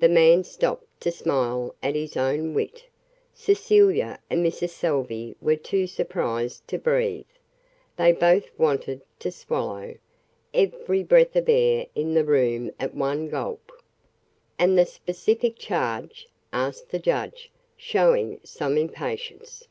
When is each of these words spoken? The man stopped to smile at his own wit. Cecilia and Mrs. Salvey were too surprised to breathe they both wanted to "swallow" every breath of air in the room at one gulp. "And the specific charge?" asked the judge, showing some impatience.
The 0.00 0.08
man 0.10 0.44
stopped 0.44 1.00
to 1.00 1.10
smile 1.10 1.74
at 1.82 1.94
his 1.94 2.14
own 2.14 2.52
wit. 2.52 2.84
Cecilia 3.32 4.18
and 4.28 4.44
Mrs. 4.44 4.68
Salvey 4.68 5.34
were 5.40 5.56
too 5.56 5.86
surprised 5.86 6.68
to 6.68 6.76
breathe 6.76 7.24
they 7.96 8.12
both 8.12 8.50
wanted 8.58 9.00
to 9.20 9.30
"swallow" 9.30 9.94
every 10.52 11.02
breath 11.02 11.34
of 11.36 11.48
air 11.48 11.86
in 11.94 12.12
the 12.12 12.24
room 12.26 12.70
at 12.78 12.94
one 12.94 13.30
gulp. 13.30 13.72
"And 14.58 14.78
the 14.78 14.84
specific 14.84 15.56
charge?" 15.58 16.28
asked 16.52 16.90
the 16.90 16.98
judge, 16.98 17.50
showing 17.78 18.40
some 18.44 18.76
impatience. 18.76 19.68